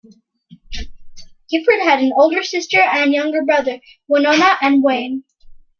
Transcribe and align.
Gifford 1.51 1.81
had 1.83 1.99
an 1.99 2.11
older 2.15 2.41
sister 2.41 2.79
and 2.79 3.13
younger 3.13 3.43
brother, 3.43 3.79
Winona 4.07 4.57
and 4.59 4.83
Waine. 4.83 5.23